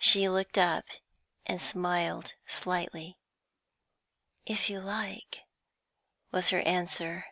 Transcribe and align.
She 0.00 0.28
looked 0.28 0.58
up 0.58 0.84
and 1.46 1.60
smiled 1.60 2.34
slightly. 2.44 3.16
"If 4.44 4.68
you 4.68 4.80
like," 4.80 5.44
was 6.32 6.50
her 6.50 6.62
answer. 6.62 7.26